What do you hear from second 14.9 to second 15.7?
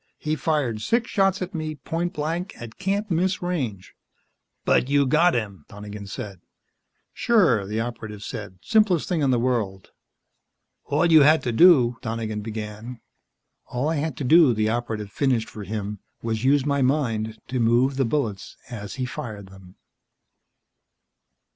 finished for